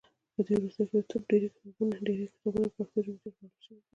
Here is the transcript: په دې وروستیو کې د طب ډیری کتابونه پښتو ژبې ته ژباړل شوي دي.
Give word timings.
په 0.33 0.39
دې 0.47 0.53
وروستیو 0.57 0.87
کې 0.89 0.97
د 1.01 1.03
طب 1.11 1.21
ډیری 1.29 1.47
کتابونه 2.33 2.67
پښتو 2.75 2.97
ژبې 3.05 3.19
ته 3.23 3.29
ژباړل 3.35 3.57
شوي 3.65 3.79
دي. 3.81 3.85